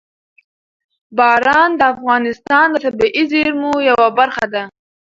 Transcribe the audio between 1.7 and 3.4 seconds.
د افغانستان د طبیعي